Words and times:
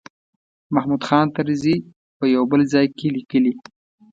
محمود 0.73 1.01
خان 1.07 1.25
طرزي 1.35 1.75
په 2.17 2.25
یو 2.33 2.43
بل 2.51 2.61
ځای 2.73 2.87
کې 2.97 3.07
لیکلي. 3.15 3.53